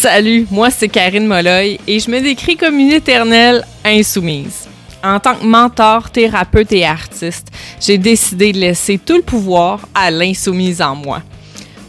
[0.00, 4.68] Salut, moi c'est Karine Molloy et je me décris comme une éternelle insoumise.
[5.02, 7.48] En tant que mentor, thérapeute et artiste,
[7.80, 11.20] j'ai décidé de laisser tout le pouvoir à l'insoumise en moi.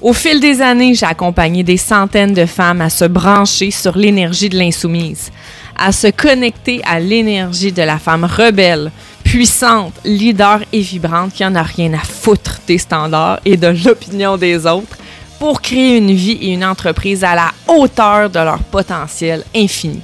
[0.01, 4.50] Au fil des années, j'ai accompagné des centaines de femmes à se brancher sur l'énergie
[4.50, 5.29] de l'insoumise,
[5.78, 8.91] à se connecter à l'énergie de la femme rebelle,
[9.23, 14.36] puissante, leader et vibrante qui en a rien à foutre des standards et de l'opinion
[14.36, 14.97] des autres
[15.39, 20.02] pour créer une vie et une entreprise à la hauteur de leur potentiel infini.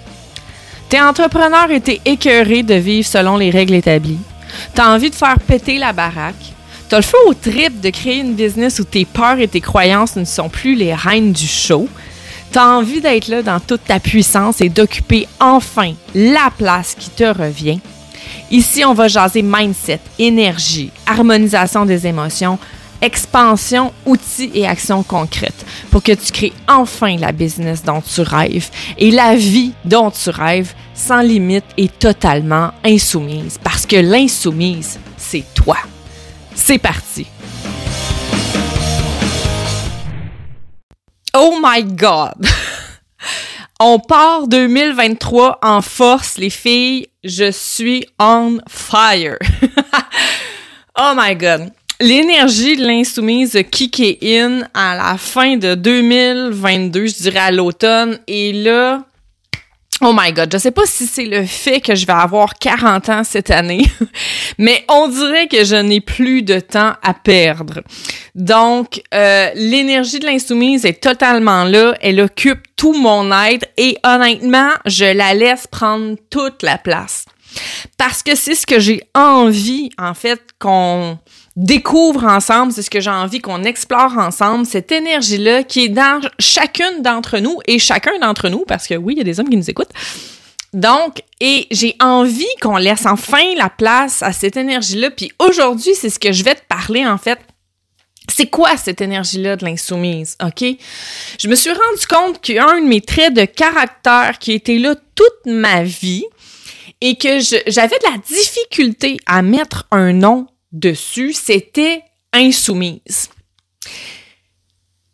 [0.89, 4.19] T'es entrepreneur et t'es écœuré de vivre selon les règles établies.
[4.73, 6.53] T'as envie de faire péter la baraque.
[6.87, 10.15] T'as le feu au trip de créer une business où tes peurs et tes croyances
[10.15, 11.89] ne sont plus les reines du show.
[12.51, 17.23] T'as envie d'être là dans toute ta puissance et d'occuper enfin la place qui te
[17.23, 17.79] revient.
[18.51, 22.59] Ici, on va jaser mindset, énergie, harmonisation des émotions,
[23.05, 28.69] expansion, outils et actions concrètes pour que tu crées enfin la business dont tu rêves
[28.97, 35.43] et la vie dont tu rêves sans limite et totalement insoumise parce que l'insoumise, c'est
[35.53, 35.77] toi.
[36.55, 37.27] C'est parti.
[41.37, 42.45] Oh my God!
[43.79, 47.07] On part 2023 en force, les filles.
[47.25, 49.37] Je suis on fire.
[50.97, 57.39] oh my God l'énergie de l'insoumise kické in à la fin de 2022, je dirais
[57.39, 58.19] à l'automne.
[58.27, 59.03] Et là,
[60.01, 63.09] oh my god, je sais pas si c'est le fait que je vais avoir 40
[63.09, 63.85] ans cette année,
[64.57, 67.81] mais on dirait que je n'ai plus de temps à perdre.
[68.35, 71.95] Donc, euh, l'énergie de l'insoumise est totalement là.
[72.01, 77.25] Elle occupe tout mon être et honnêtement, je la laisse prendre toute la place.
[77.97, 81.17] Parce que c'est ce que j'ai envie, en fait, qu'on
[81.55, 86.21] découvre ensemble, c'est ce que j'ai envie qu'on explore ensemble, cette énergie-là qui est dans
[86.39, 89.49] chacune d'entre nous et chacun d'entre nous, parce que oui, il y a des hommes
[89.49, 89.93] qui nous écoutent.
[90.73, 95.09] Donc, et j'ai envie qu'on laisse enfin la place à cette énergie-là.
[95.09, 97.39] Puis aujourd'hui, c'est ce que je vais te parler, en fait.
[98.27, 100.65] C'est quoi cette énergie-là de l'insoumise, OK?
[101.39, 105.45] Je me suis rendu compte qu'un de mes traits de caractère qui était là toute
[105.45, 106.25] ma vie
[106.99, 110.47] et que j'avais de la difficulté à mettre un nom
[110.79, 112.03] dessus, c'était
[112.33, 113.29] insoumise.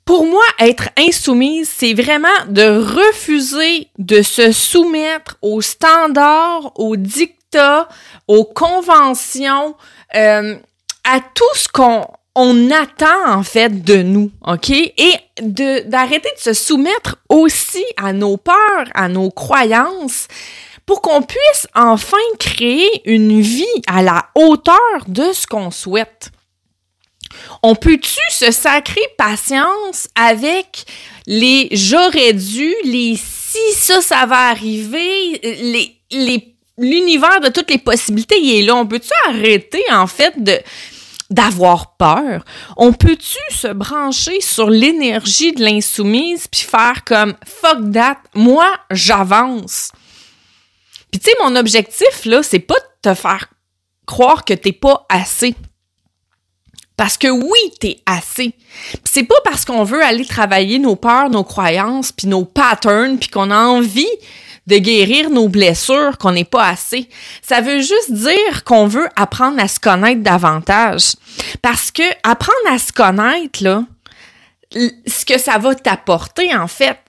[0.06, 7.88] Pour moi, être insoumise, c'est vraiment de refuser de se soumettre aux standards, aux dictats,
[8.28, 9.76] aux conventions,
[10.16, 10.58] euh,
[11.04, 14.70] à tout ce qu'on on attend en fait de nous, OK?
[14.70, 20.28] Et d'arrêter de se soumettre aussi à nos peurs, à nos croyances,
[20.92, 24.76] pour qu'on puisse enfin créer une vie à la hauteur
[25.08, 26.32] de ce qu'on souhaite.
[27.64, 30.84] On peut-tu se sacrer patience avec
[31.28, 35.40] les j'aurais dû, les si ça, ça va arriver,
[36.12, 38.76] les, l'univers de toutes les possibilités, il est là.
[38.76, 40.36] On peut-tu arrêter, en fait,
[41.30, 42.44] d'avoir peur?
[42.76, 49.94] On peut-tu se brancher sur l'énergie de l'insoumise puis faire comme fuck that, moi, j'avance?
[51.12, 53.48] Puis tu sais, mon objectif, là, c'est pas de te faire
[54.06, 55.56] croire que t'es pas assez.
[56.98, 58.54] Parce que oui, t'es assez.
[59.04, 63.30] C'est pas parce qu'on veut aller travailler nos peurs, nos croyances, puis nos patterns, puis
[63.30, 64.10] qu'on a envie
[64.68, 67.10] de guérir nos blessures qu'on n'est pas assez.
[67.42, 71.14] Ça veut juste dire qu'on veut apprendre à se connaître davantage.
[71.62, 73.84] Parce que apprendre à se connaître, là,
[74.72, 77.00] ce que ça va t'apporter, en fait,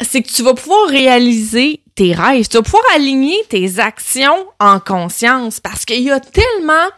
[0.00, 2.46] c'est que tu vas pouvoir réaliser tes rêves.
[2.48, 6.88] Tu vas pouvoir aligner tes actions en conscience parce qu'il y a tellement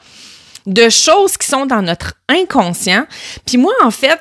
[0.66, 3.06] de choses qui sont dans notre inconscient.
[3.47, 4.20] Puis moi, en fait,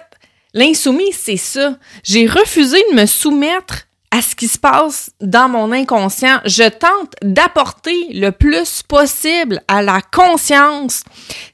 [0.53, 1.75] l'insoumis, c'est ça.
[2.03, 6.39] J'ai refusé de me soumettre à ce qui se passe dans mon inconscient.
[6.45, 11.03] Je tente d'apporter le plus possible à la conscience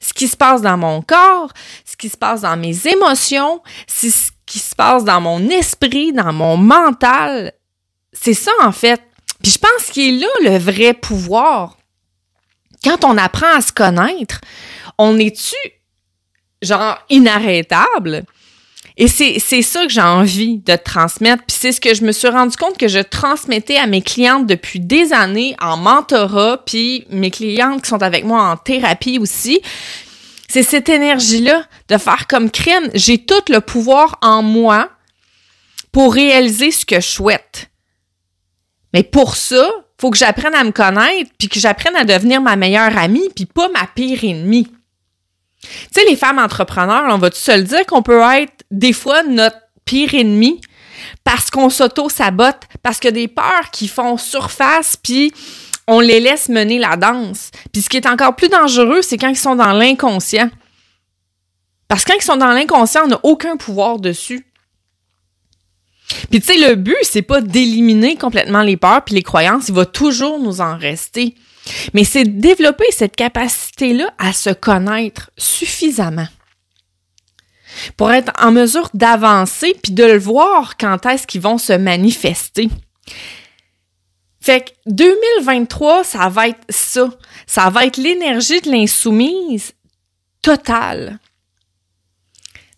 [0.00, 1.50] ce qui se passe dans mon corps,
[1.84, 4.06] ce qui se passe dans mes émotions, ce
[4.46, 7.52] qui se passe dans mon esprit, dans mon mental.
[8.12, 9.02] C'est ça, en fait.
[9.44, 11.76] Puis je pense qu'il est là le vrai pouvoir.
[12.82, 14.40] Quand on apprend à se connaître,
[14.96, 15.54] on est-tu
[16.62, 18.24] genre inarrêtable?
[18.96, 21.42] Et c'est, ça que j'ai envie de transmettre.
[21.46, 24.46] Puis c'est ce que je me suis rendu compte que je transmettais à mes clientes
[24.46, 29.60] depuis des années en mentorat, puis mes clientes qui sont avec moi en thérapie aussi.
[30.48, 32.88] C'est cette énergie-là de faire comme crème.
[32.94, 34.88] J'ai tout le pouvoir en moi
[35.92, 37.68] pour réaliser ce que je souhaite.
[38.94, 39.68] Mais pour ça,
[40.00, 43.44] faut que j'apprenne à me connaître, puis que j'apprenne à devenir ma meilleure amie, puis
[43.44, 44.68] pas ma pire ennemie.
[45.60, 49.22] Tu sais, les femmes entrepreneurs, on va-tu se le dire qu'on peut être des fois
[49.22, 50.60] notre pire ennemi?
[51.22, 55.32] parce qu'on s'auto-sabote, parce que des peurs qui font surface, puis
[55.86, 57.50] on les laisse mener la danse.
[57.72, 60.50] Puis ce qui est encore plus dangereux, c'est quand ils sont dans l'inconscient.
[61.88, 64.46] Parce que quand ils sont dans l'inconscient, on n'a aucun pouvoir dessus.
[66.30, 69.74] Puis tu sais, le but, c'est pas d'éliminer complètement les peurs puis les croyances, il
[69.74, 71.34] va toujours nous en rester.
[71.94, 76.28] Mais c'est développer cette capacité-là à se connaître suffisamment
[77.96, 82.68] pour être en mesure d'avancer puis de le voir quand est-ce qu'ils vont se manifester.
[84.40, 87.08] Fait que 2023, ça va être ça.
[87.46, 89.72] Ça va être l'énergie de l'insoumise
[90.42, 91.18] totale.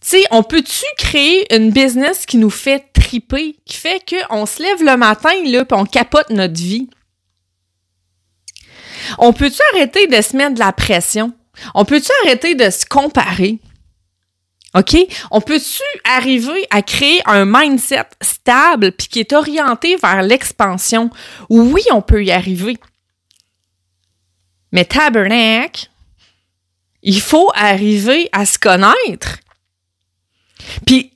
[0.07, 4.81] Sais, on peut-tu créer une business qui nous fait triper, qui fait qu'on se lève
[4.81, 6.89] le matin, là, puis on capote notre vie?
[9.19, 11.33] On peut-tu arrêter de se mettre de la pression?
[11.75, 13.59] On peut-tu arrêter de se comparer?
[14.77, 14.97] OK?
[15.33, 21.11] On peut-tu arriver à créer un mindset stable puis qui est orienté vers l'expansion?
[21.51, 22.79] Oui, on peut y arriver.
[24.71, 25.91] Mais tabernacle,
[27.03, 29.41] il faut arriver à se connaître.
[30.87, 31.13] Puis,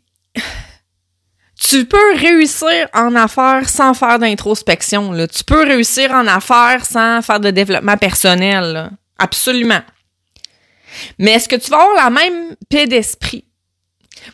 [1.61, 5.15] tu peux réussir en affaires sans faire d'introspection.
[5.27, 8.91] Tu peux réussir en affaires sans faire de développement personnel.
[9.19, 9.83] Absolument.
[11.19, 13.45] Mais est-ce que tu vas avoir la même paix d'esprit?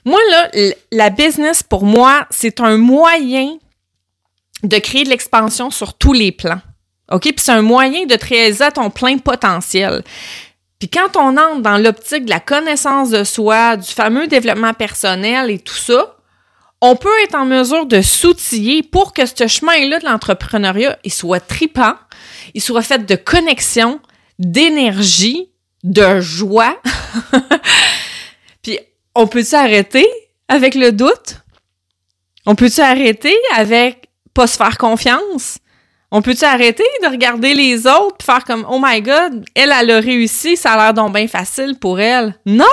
[0.04, 0.50] Moi, là,
[0.92, 3.58] la business, pour moi, c'est un moyen
[4.62, 6.60] de créer de l'expansion sur tous les plans.
[7.10, 7.22] OK?
[7.22, 10.02] Puis c'est un moyen de te réaliser à ton plein potentiel.
[10.78, 15.50] Puis quand on entre dans l'optique de la connaissance de soi, du fameux développement personnel
[15.50, 16.16] et tout ça,
[16.82, 21.40] on peut être en mesure de s'outiller pour que ce chemin-là de l'entrepreneuriat, il soit
[21.40, 21.94] tripant,
[22.54, 24.00] il soit fait de connexion,
[24.38, 25.50] d'énergie,
[25.82, 26.78] de joie.
[28.62, 28.78] Puis
[29.14, 30.06] on peut s'arrêter
[30.48, 31.40] avec le doute?
[32.44, 35.58] On peut s'arrêter avec pas se faire confiance?
[36.10, 39.90] On peut-tu arrêter de regarder les autres et faire comme Oh my God, elle, elle
[39.90, 42.38] a réussi, ça a l'air donc bien facile pour elle?
[42.46, 42.64] Non!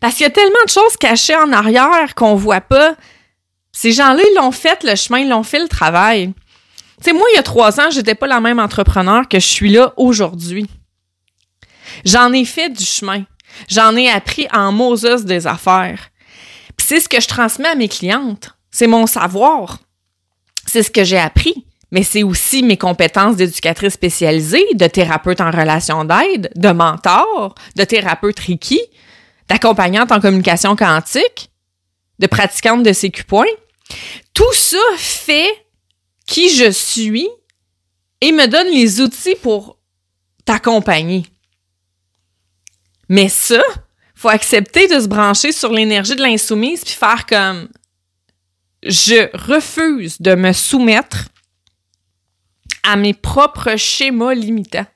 [0.00, 2.96] Parce qu'il y a tellement de choses cachées en arrière qu'on voit pas.
[3.72, 6.32] Ces gens-là, ils l'ont fait le chemin, ils l'ont fait le travail.
[6.98, 9.46] Tu sais, moi, il y a trois ans, j'étais pas la même entrepreneur que je
[9.46, 10.66] suis là aujourd'hui.
[12.04, 13.24] J'en ai fait du chemin.
[13.68, 16.10] J'en ai appris en Moses des affaires.
[16.76, 18.50] Puis c'est ce que je transmets à mes clientes.
[18.70, 19.78] C'est mon savoir.
[20.66, 21.64] C'est ce que j'ai appris.
[21.90, 27.84] Mais c'est aussi mes compétences d'éducatrice spécialisée, de thérapeute en relation d'aide, de mentor, de
[27.84, 28.80] thérapeute Reiki,
[29.48, 31.50] d'accompagnante en communication quantique,
[32.18, 33.46] de pratiquante de CQ points.
[34.34, 35.50] Tout ça fait
[36.26, 37.28] qui je suis
[38.20, 39.78] et me donne les outils pour
[40.44, 41.24] t'accompagner.
[43.08, 43.62] Mais ça,
[44.14, 47.68] faut accepter de se brancher sur l'énergie de l'insoumise puis faire comme
[48.82, 51.28] je refuse de me soumettre
[52.88, 54.86] à mes propres schémas limitants.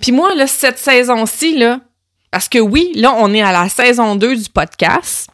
[0.00, 1.80] Puis moi, là, cette saison-ci, là,
[2.30, 5.28] parce que oui, là, on est à la saison 2 du podcast.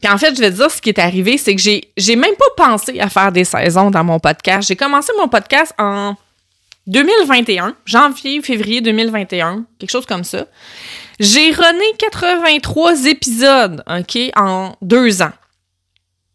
[0.00, 2.16] Puis en fait, je vais te dire ce qui est arrivé, c'est que j'ai, j'ai
[2.16, 4.68] même pas pensé à faire des saisons dans mon podcast.
[4.68, 6.14] J'ai commencé mon podcast en
[6.86, 10.46] 2021, janvier, février 2021, quelque chose comme ça.
[11.18, 15.32] J'ai rené 83 épisodes, OK, en deux ans.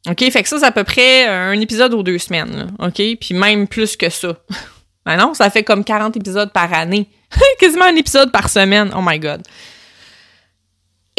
[0.09, 3.01] OK, fait que ça, c'est à peu près un épisode aux deux semaines, OK?
[3.19, 4.37] Puis même plus que ça.
[5.05, 7.07] ben non, ça fait comme 40 épisodes par année.
[7.59, 8.91] Quasiment un épisode par semaine.
[8.95, 9.41] Oh my God.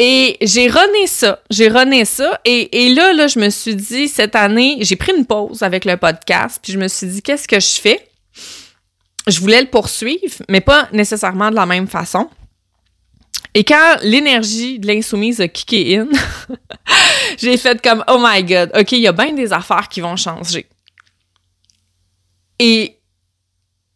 [0.01, 1.39] Et j'ai rené ça.
[1.49, 2.39] J'ai rené ça.
[2.45, 5.85] Et, et là, là, je me suis dit, cette année, j'ai pris une pause avec
[5.85, 6.59] le podcast.
[6.63, 8.09] Puis je me suis dit, qu'est-ce que je fais?
[9.27, 12.29] je voulais le poursuivre, mais pas nécessairement de la même façon.
[13.53, 16.07] Et quand l'énergie de l'insoumise a kické in,
[17.37, 20.15] j'ai fait comme Oh my God, OK, il y a bien des affaires qui vont
[20.15, 20.67] changer.
[22.59, 22.97] Et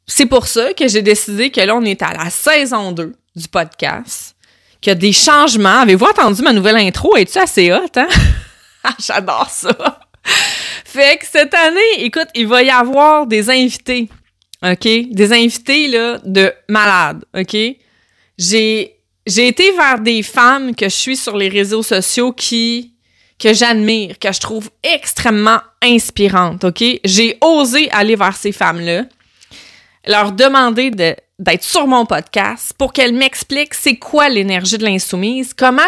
[0.08, 3.48] c'est pour ça que j'ai décidé que là, on est à la saison 2 du
[3.48, 4.36] podcast,
[4.82, 5.82] qu'il y a des changements.
[5.82, 7.16] Avez-vous entendu ma nouvelle intro?
[7.16, 8.08] Es-tu assez hot, hein?
[9.00, 10.00] J'adore ça!
[10.86, 14.10] Fait que cette année, écoute, il va y avoir des invités
[14.64, 14.88] OK?
[15.12, 17.56] Des invités, là, de malades, OK?
[18.38, 18.93] J'ai,
[19.26, 22.94] j'ai été vers des femmes que je suis sur les réseaux sociaux qui,
[23.40, 26.84] que j'admire, que je trouve extrêmement inspirantes, OK?
[27.04, 29.04] J'ai osé aller vers ces femmes-là,
[30.08, 35.54] leur demander de, d'être sur mon podcast pour qu'elles m'expliquent c'est quoi l'énergie de l'insoumise,
[35.54, 35.82] comment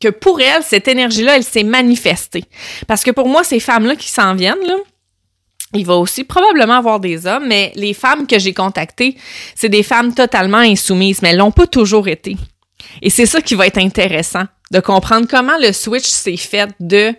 [0.00, 2.44] que pour elles, cette énergie-là, elle s'est manifestée.
[2.88, 4.76] Parce que pour moi, ces femmes-là qui s'en viennent, là,
[5.74, 9.16] il va aussi probablement avoir des hommes, mais les femmes que j'ai contactées,
[9.54, 12.36] c'est des femmes totalement insoumises, mais elles l'ont pas toujours été.
[13.00, 17.14] Et c'est ça qui va être intéressant, de comprendre comment le switch s'est fait de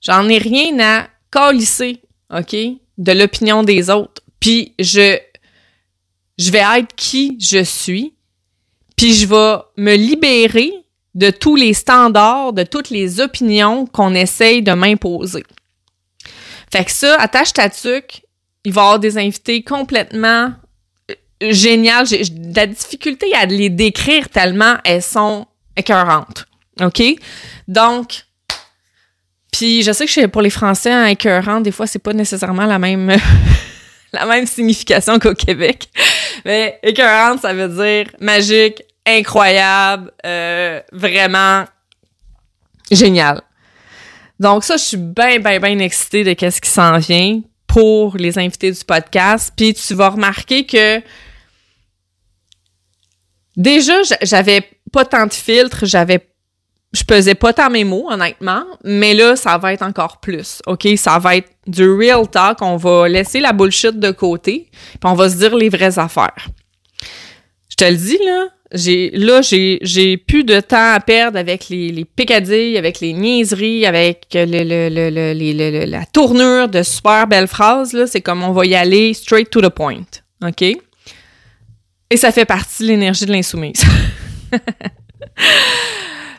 [0.00, 2.00] J'en ai rien à calisser,
[2.34, 2.56] OK,
[2.96, 4.22] de l'opinion des autres.
[4.40, 5.18] Puis je,
[6.38, 8.14] je vais être qui je suis,
[8.96, 10.72] puis je vais me libérer
[11.14, 15.44] de tous les standards, de toutes les opinions qu'on essaye de m'imposer.
[16.72, 18.22] Fait que ça, attache ta tuque,
[18.64, 20.52] il va y avoir des invités complètement
[21.10, 21.14] euh,
[21.52, 22.06] géniales.
[22.06, 25.46] J'ai de la difficulté à les décrire tellement elles sont
[25.76, 26.46] écœurantes.
[26.80, 27.02] OK?
[27.66, 28.24] Donc,
[29.52, 32.78] puis je sais que pour les Français, un écœurant, des fois, c'est pas nécessairement la
[32.78, 33.14] même,
[34.12, 35.88] la même signification qu'au Québec.
[36.44, 41.64] Mais écœurante, ça veut dire magique, incroyable, euh, vraiment
[42.90, 43.42] génial.
[44.40, 48.38] Donc ça, je suis bien, bien, bien excitée de qu'est-ce qui s'en vient pour les
[48.38, 49.52] invités du podcast.
[49.54, 51.00] Puis tu vas remarquer que
[53.54, 56.26] déjà, j'avais pas tant de filtres, j'avais
[56.92, 60.88] je pesais pas tant mes mots, honnêtement, mais là, ça va être encore plus, OK?
[60.96, 65.14] Ça va être du real talk, on va laisser la bullshit de côté, puis on
[65.14, 66.48] va se dire les vraies affaires.
[67.68, 71.68] Je te le dis, là, j'ai là j'ai j'ai plus de temps à perdre avec
[71.68, 77.26] les les picadilles, avec les niaiseries, avec le, le, le, le la tournure de super
[77.26, 80.06] belles phrases là, c'est comme on va y aller straight to the point.
[80.46, 80.62] OK?
[82.10, 83.84] Et ça fait partie de l'énergie de l'insoumise.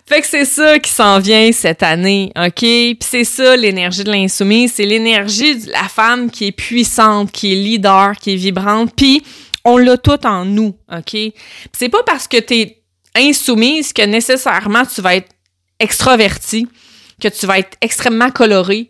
[0.05, 2.59] fait que c'est ça qui s'en vient cette année, OK?
[2.59, 7.53] Puis c'est ça l'énergie de l'insoumise, c'est l'énergie de la femme qui est puissante, qui
[7.53, 9.23] est leader, qui est vibrante, puis
[9.63, 11.15] on l'a tout en nous, OK?
[11.71, 12.83] C'est pas parce que tu es
[13.15, 15.29] insoumise que nécessairement tu vas être
[15.79, 16.67] extraverti,
[17.21, 18.89] que tu vas être extrêmement coloré.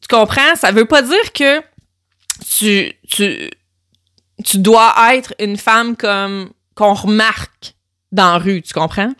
[0.00, 0.54] Tu comprends?
[0.56, 1.60] Ça veut pas dire que
[2.58, 3.50] tu, tu,
[4.44, 7.74] tu dois être une femme comme qu'on remarque
[8.12, 9.12] dans la rue, tu comprends?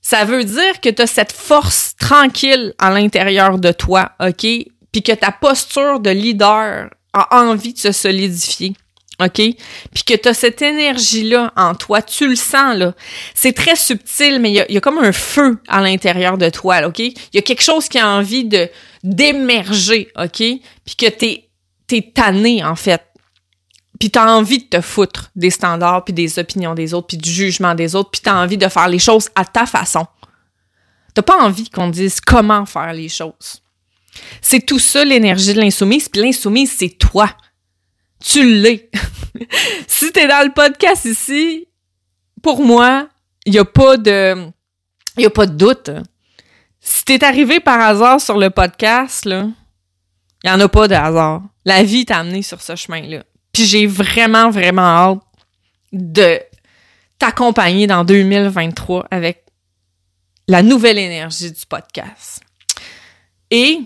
[0.00, 4.46] Ça veut dire que tu as cette force tranquille à l'intérieur de toi, OK?
[4.92, 8.74] Puis que ta posture de leader a envie de se solidifier.
[9.18, 9.36] OK?
[9.36, 12.94] Puis que tu as cette énergie-là en toi, tu le sens, là.
[13.34, 16.98] C'est très subtil, mais il y, a, comme un feu à l'intérieur de toi, OK?
[16.98, 18.68] Il y a quelque chose qui a envie de
[19.02, 20.38] d'émerger, OK?
[20.38, 21.48] Puis que t'es
[21.92, 23.02] es tanné, en fait.
[23.98, 27.30] Puis t'as envie de te foutre des standards, puis des opinions des autres, puis du
[27.30, 30.06] jugement des autres, puis t'as envie de faire les choses à ta façon.
[31.14, 33.62] T'as pas envie qu'on dise comment faire les choses.
[34.42, 37.30] C'est tout ça l'énergie de l'insoumise, puis l'insoumise, c'est toi
[38.24, 38.90] tu l'es.
[39.86, 41.68] si tu es dans le podcast ici,
[42.42, 43.08] pour moi,
[43.44, 44.46] il n'y a pas de
[45.16, 45.90] il a pas de doute.
[46.80, 49.46] Si tu es arrivé par hasard sur le podcast là,
[50.44, 51.42] il y en a pas de hasard.
[51.64, 53.24] La vie t'a amené sur ce chemin-là.
[53.52, 55.18] Puis j'ai vraiment vraiment hâte
[55.92, 56.40] de
[57.18, 59.44] t'accompagner dans 2023 avec
[60.48, 62.40] la nouvelle énergie du podcast.
[63.50, 63.80] Et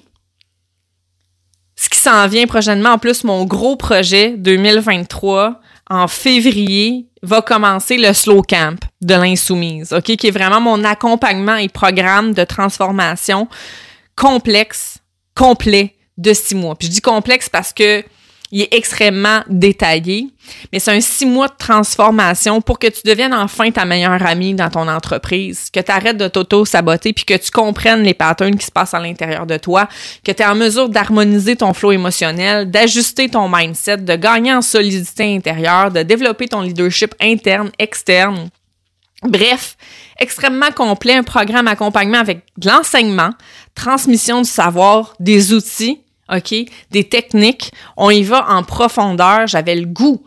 [2.00, 8.42] s'en vient prochainement, en plus, mon gros projet 2023, en février, va commencer le Slow
[8.42, 10.16] Camp de l'Insoumise, OK?
[10.16, 13.48] Qui est vraiment mon accompagnement et programme de transformation
[14.16, 14.98] complexe,
[15.34, 16.74] complet de six mois.
[16.76, 18.02] Puis je dis complexe parce que
[18.52, 20.28] il est extrêmement détaillé,
[20.72, 24.54] mais c'est un six mois de transformation pour que tu deviennes enfin ta meilleure amie
[24.54, 28.66] dans ton entreprise, que tu arrêtes de t'auto-saboter, puis que tu comprennes les patterns qui
[28.66, 29.88] se passent à l'intérieur de toi,
[30.24, 34.62] que tu es en mesure d'harmoniser ton flow émotionnel, d'ajuster ton mindset, de gagner en
[34.62, 38.50] solidité intérieure, de développer ton leadership interne, externe.
[39.22, 39.76] Bref,
[40.18, 43.30] extrêmement complet, un programme accompagnement avec de l'enseignement,
[43.74, 46.00] transmission du savoir, des outils,
[46.32, 46.54] OK?
[46.90, 47.72] Des techniques.
[47.96, 49.46] On y va en profondeur.
[49.46, 50.24] J'avais le goût.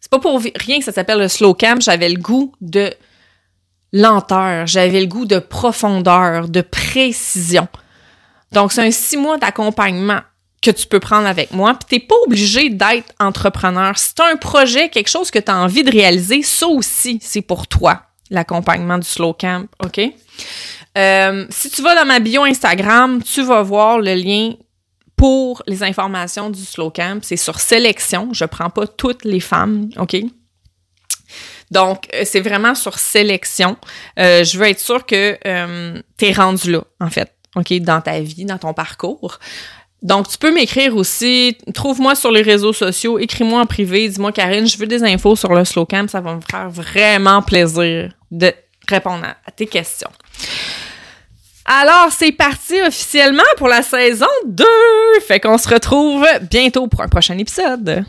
[0.00, 1.80] C'est pas pour rien que ça s'appelle le slow camp.
[1.80, 2.92] J'avais le goût de
[3.92, 4.66] lenteur.
[4.66, 7.68] J'avais le goût de profondeur, de précision.
[8.52, 10.20] Donc, c'est un six mois d'accompagnement
[10.64, 11.74] que tu peux prendre avec moi.
[11.74, 13.96] Puis t'es pas obligé d'être entrepreneur.
[13.98, 17.42] Si as un projet, quelque chose que tu as envie de réaliser, ça aussi, c'est
[17.42, 20.00] pour toi, l'accompagnement du slow camp, OK?
[20.96, 24.54] Euh, si tu vas dans ma bio Instagram, tu vas voir le lien
[25.24, 28.34] pour les informations du slow camp, c'est sur sélection.
[28.34, 30.16] Je prends pas toutes les femmes, OK?
[31.70, 33.78] Donc, euh, c'est vraiment sur sélection.
[34.18, 38.02] Euh, je veux être sûre que euh, tu es rendu là, en fait, OK, dans
[38.02, 39.38] ta vie, dans ton parcours.
[40.02, 41.56] Donc, tu peux m'écrire aussi.
[41.72, 45.54] Trouve-moi sur les réseaux sociaux, écris-moi en privé, dis-moi, Karine, je veux des infos sur
[45.54, 46.06] le slow camp.
[46.10, 48.52] Ça va me faire vraiment plaisir de
[48.86, 50.10] répondre à tes questions.
[51.66, 54.64] Alors, c'est parti officiellement pour la saison 2.
[55.26, 58.04] Fait qu'on se retrouve bientôt pour un prochain épisode.